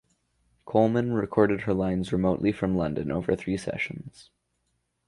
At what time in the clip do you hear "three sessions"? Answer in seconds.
3.35-4.31